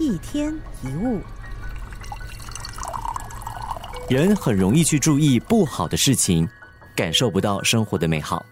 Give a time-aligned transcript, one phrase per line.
[0.00, 0.50] 一天
[0.82, 1.20] 一物，
[4.08, 6.48] 人很容易去注意不好的事情，
[6.96, 8.42] 感受不到生活的美好。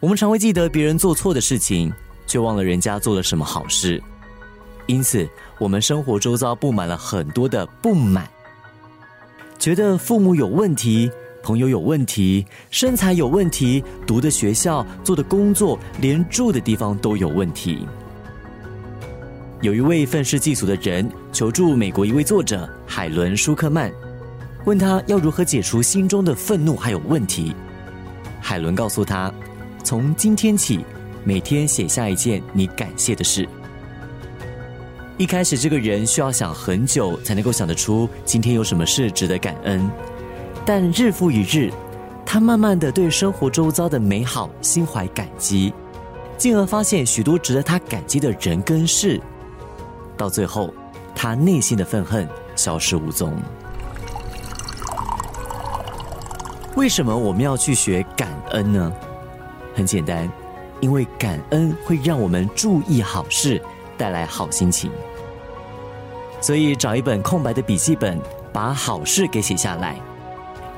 [0.00, 1.92] 我们常会记得别人做错的事情，
[2.26, 4.02] 却忘了人家做了什么好事。
[4.86, 5.28] 因此，
[5.58, 8.26] 我们生活周遭布满了很多的不满，
[9.58, 11.10] 觉得父母有问题，
[11.42, 17.86] 朋友有问题，身材有问题，读的学校、做的工作，连住的地方都有问题。
[19.60, 23.92] 有一位愤世嫉俗的人求助美国一位作者海伦·舒克曼，
[24.64, 27.52] 问他要如何解除心中的愤怒还有问题。
[28.40, 29.34] 海伦告诉他，
[29.82, 30.84] 从今天起，
[31.24, 33.48] 每天写下一件你感谢的事。
[35.16, 39.90] 一开始，这个人需要想很久才能够想得出今天有什么事值得感恩，
[40.64, 41.72] 但日复一日，
[42.24, 45.74] 他慢慢的对生活周遭的美好心怀感激，
[46.36, 49.20] 进而发现许多值得他感激的人跟事。
[50.18, 50.74] 到最后，
[51.14, 53.32] 他内心的愤恨消失无踪。
[56.76, 58.92] 为什么我们要去学感恩呢？
[59.74, 60.30] 很简单，
[60.80, 63.62] 因为感恩会让我们注意好事，
[63.96, 64.90] 带来好心情。
[66.40, 68.20] 所以，找一本空白的笔记本，
[68.52, 69.96] 把好事给写下来。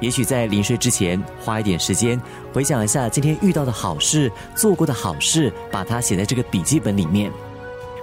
[0.00, 2.20] 也许在临睡之前，花一点时间
[2.52, 7.32] 回想一下今天遇到的好事、做过的好事，把它写在这个笔记本里面。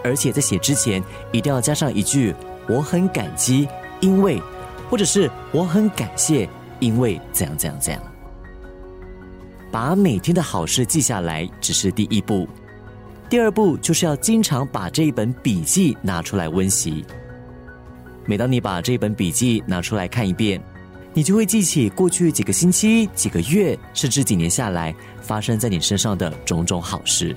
[0.04, 2.34] 而且在写之前，一定要加上一句
[2.68, 3.68] “我很感激，
[4.02, 4.42] 因为”，
[4.90, 8.02] 或者是“我很感谢，因为怎样怎样怎样”。
[9.72, 12.48] 把每天的好事记下来只是第一步，
[13.28, 17.04] 第二步就是要经常把这一本笔记拿出来温习。
[18.26, 20.62] 每当你把这本笔记拿出来看一遍，
[21.14, 27.36] 你就会记起过去几个星期、几个月，甚至几年下来发生在你身上的种种好事。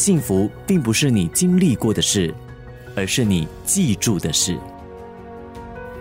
[0.00, 2.34] 幸福并不是你经历过的事，
[2.96, 4.56] 而是你记住的事。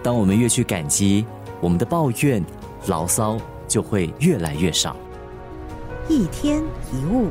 [0.02, 1.26] 当我们越去感激，
[1.60, 2.42] 我们的抱怨、
[2.88, 3.38] 牢骚
[3.68, 4.96] 就会越来越少。
[6.08, 6.64] 一天
[6.94, 7.28] 一物。